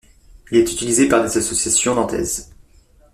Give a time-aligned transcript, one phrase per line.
[0.49, 2.49] Il est utilisé par des associations nantaises.